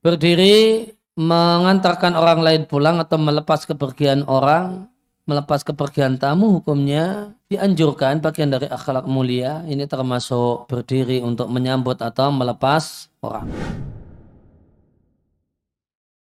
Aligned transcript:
Berdiri 0.00 0.88
mengantarkan 1.20 2.16
orang 2.16 2.40
lain 2.40 2.62
pulang 2.64 2.96
atau 3.04 3.20
melepas 3.20 3.68
kepergian 3.68 4.24
orang, 4.24 4.88
melepas 5.28 5.60
kepergian 5.60 6.16
tamu 6.16 6.56
hukumnya 6.56 7.36
dianjurkan 7.52 8.24
bagian 8.24 8.48
dari 8.48 8.64
akhlak 8.64 9.04
mulia. 9.04 9.60
Ini 9.68 9.84
termasuk 9.84 10.72
berdiri 10.72 11.20
untuk 11.20 11.52
menyambut 11.52 12.00
atau 12.00 12.32
melepas 12.32 13.12
orang. 13.20 13.52